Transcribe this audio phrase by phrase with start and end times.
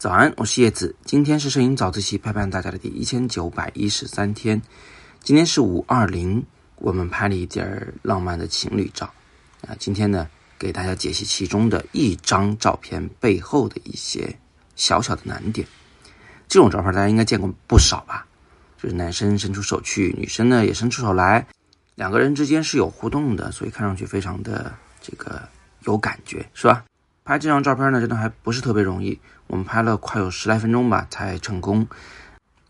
[0.00, 0.96] 早安，我是叶子。
[1.04, 4.62] 今天是摄影早自习陪伴大家的第一千九百一十三天。
[5.22, 6.42] 今天是五二零，
[6.76, 9.04] 我们拍了一点浪漫的情侣照
[9.68, 9.76] 啊。
[9.78, 10.26] 今天呢，
[10.58, 14.34] 给大家解析其中的一张照片背后的一些
[14.74, 15.68] 小小的难点。
[16.48, 18.26] 这种照片大家应该见过不少吧？
[18.82, 21.46] 就是男生伸出手去，女生呢也伸出手来，
[21.94, 25.46] 两个人之间是有互动的，所以看上去非常的这个
[25.80, 26.86] 有感觉，是吧？
[27.30, 29.20] 拍这张照片呢，真的还不是特别容易。
[29.46, 31.86] 我们拍了快有十来分钟吧，才成功。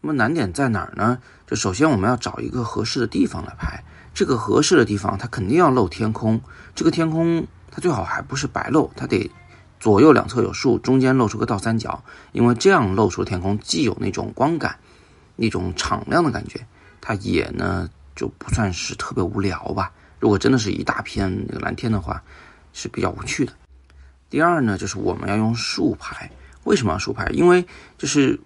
[0.02, 1.16] 那么难点在哪儿呢？
[1.46, 3.82] 就首先我们要找一个合适的地方来拍。
[4.12, 6.38] 这个合适的地方，它肯定要露天空。
[6.74, 9.30] 这个天空，它最好还不是白露，它得
[9.78, 12.04] 左右两侧有树，中间露出个倒三角。
[12.32, 14.76] 因为这样露出天空，既有那种光感，
[15.36, 16.60] 那种敞亮的感觉，
[17.00, 19.90] 它也呢就不算是特别无聊吧。
[20.18, 22.22] 如果真的是一大片那个蓝天的话，
[22.74, 23.54] 是比较无趣的。
[24.30, 26.30] 第二呢，就是我们要用竖拍。
[26.64, 27.26] 为什么要竖拍？
[27.32, 28.38] 因为就是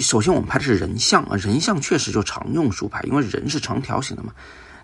[0.00, 4.32] 首先我们拍的是人像啊，人像确实就常用竖拍，因为人是长条形的嘛。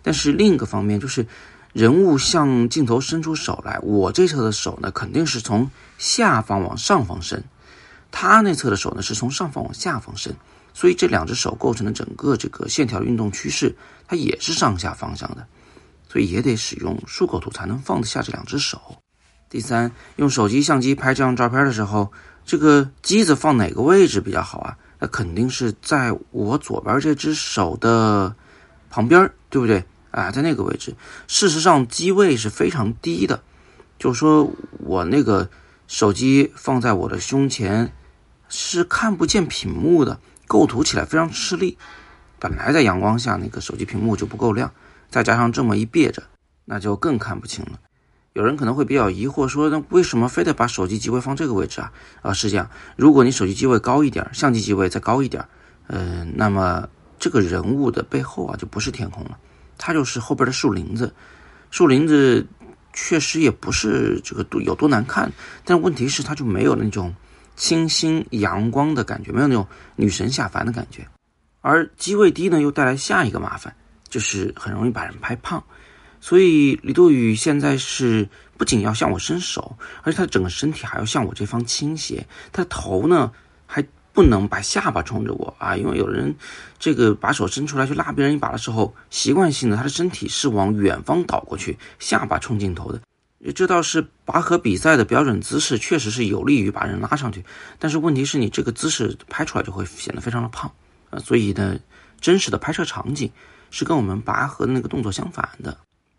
[0.03, 1.27] 但是另一个方面就是，
[1.73, 7.43] 人物向镜头伸出手来，我这侧的手呢肯定是从下方往上方伸，
[8.13, 10.33] 他那侧的手呢是从上方往下方伸，
[10.73, 13.75] 所以这两只手构成的整个这个线条运动趋势，
[14.07, 15.45] 它也是上下方向的，
[16.09, 18.81] 所以也得使用竖构图才能放得下这两只手。
[19.49, 22.13] 第三，用手机相机拍这张照片的时候，
[22.45, 24.77] 这个机子放哪个位置比较好啊？
[24.99, 28.35] 那肯定是在我左边这只手的
[28.91, 30.31] 旁边，对不对啊？
[30.31, 30.95] 在那个位置。
[31.29, 33.43] 事实上，机位是非常低的，
[33.99, 35.49] 就是说我那个
[35.87, 37.93] 手机放在我的胸前
[38.49, 41.79] 是看不见屏幕的，构图起来非常吃力。
[42.39, 44.73] 本来在阳光下那个手机屏幕就不够亮，
[45.09, 46.23] 再加上这么一别着，
[46.65, 47.79] 那就更看不清了。
[48.37, 51.91] 有人可能会比较疑惑，说那为什么非得把手机机位放这个位置啊？
[52.21, 55.43] 啊，是这样，如果你手机机位高一点，相机机位再高一点，
[55.87, 56.87] 嗯，那么
[57.19, 59.39] 这个人物的背后啊就不是天空了，
[59.79, 61.11] 它就是后边的树林子。
[61.71, 62.47] 树林子
[62.93, 65.33] 确实也不是这个有多难看，
[65.65, 67.15] 但问题是它就没有那种
[67.57, 71.09] 清新阳光的感觉，没有那种女神下凡的感觉。
[71.63, 73.75] 而机位低呢，又带来下一个麻烦，
[74.11, 75.65] 就是很容易把人拍胖。
[76.21, 82.27] 所以李多宇现在是不仅要向我伸手，而且他整个身体还要向我这方倾斜。
[82.53, 83.33] 他的头呢
[83.67, 86.35] 还不能把下巴冲着我啊，因为有人
[86.79, 93.01] 这个把手伸出来去拉别人一把的时候，习惯性的他的身体是往远方倒过去，下巴冲镜头的。
[93.55, 97.45] 这倒是拔河比赛的标准姿势，确实是有利于把人拉上去。
[97.79, 100.73] 但是问题是你这个姿势拍出来就会显得非常的胖
[101.11, 101.79] 啊，所以呢，
[102.21, 103.31] 真实的拍摄场景
[103.71, 105.77] 是跟我们拔河的那个动作相反的。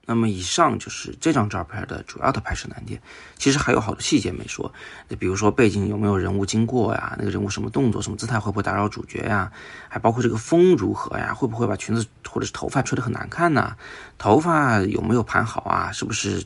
[0.10, 3.00] 那么以上就是这张照片的主要的拍摄难点，
[3.36, 4.72] 其实还有好多细节没说，
[5.20, 9.52] 比如说背景有没有人物经过呀，那个人物什么动作、什么姿态会不会打扰主角呀，
[9.90, 13.76] 还包括这个风如何呀，会不会把裙子或者是头发吹得很难看呢？
[14.18, 15.92] 头发有没有盘好啊？
[15.92, 16.42] 是不是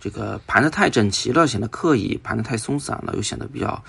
[0.00, 3.80] 这个盘得太整齐了，显得刻意；盘得太松散了，又显得比较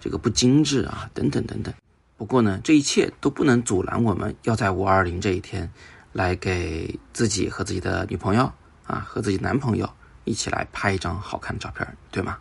[0.00, 1.08] 这个不精致啊？
[1.14, 1.72] 等等等等。
[2.16, 5.70] 不过呢，这一切都不能阻拦我们要在五二零这一天。
[6.12, 8.50] 来给自己和自己的女朋友
[8.86, 9.88] 啊，和自己男朋友
[10.24, 12.38] 一起来拍一张好看的照片，对吗？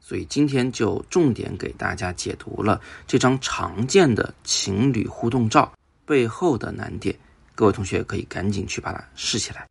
[0.00, 5.72] 所以今天就重点给大家解读了这张常见的情侣互动照
[6.04, 7.18] 背后的难点，
[7.56, 9.66] 各位同学可以赶紧去把它试起来。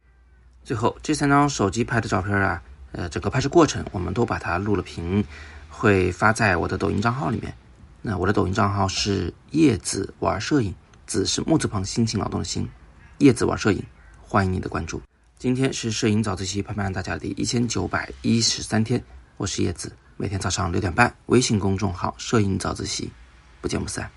[0.63, 5.23] 最后，这三张手机拍的照片啊，呃，整个拍摄过程我们都把它录了屏，
[5.69, 7.55] 会发在我的抖音账号里面。
[8.01, 10.75] 那我的抖音账号是叶子玩摄影，
[11.07, 12.67] 子是木字旁辛勤劳动的辛。
[13.19, 13.81] 叶子玩摄影，
[14.21, 15.01] 欢迎你的关注。
[15.39, 19.01] 今天是摄影早自习陪伴大家的第一千九百一十三天，
[19.37, 23.09] 我是叶子，每天早上六点半，微信公众号“摄影早自习”，
[23.61, 24.09] 不见不散。